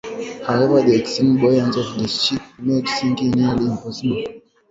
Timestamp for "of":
1.79-1.95